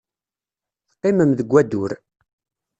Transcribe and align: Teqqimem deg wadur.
Teqqimem 0.89 1.31
deg 1.37 1.49
wadur. 1.53 1.91